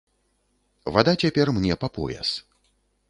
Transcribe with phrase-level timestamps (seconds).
[0.95, 2.29] Вада цяпер мне па пояс.